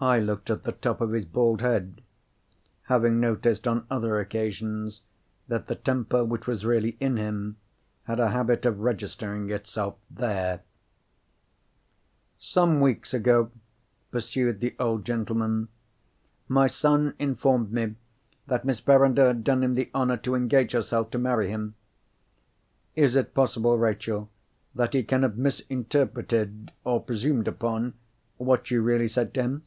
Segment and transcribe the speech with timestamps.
[0.00, 2.02] I looked at the top of his bald head;
[2.88, 5.00] having noticed on other occasions
[5.48, 7.56] that the temper which was really in him
[8.02, 10.60] had a habit of registering itself there.
[12.38, 13.50] "Some weeks ago,"
[14.10, 15.68] pursued the old gentleman,
[16.48, 17.94] "my son informed me
[18.46, 21.76] that Miss Verinder had done him the honour to engage herself to marry him.
[22.94, 24.28] Is it possible, Rachel,
[24.74, 29.62] that he can have misinterpreted—or presumed upon—what you really said to him?"